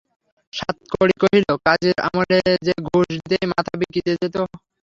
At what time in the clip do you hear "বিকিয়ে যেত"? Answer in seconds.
3.79-4.35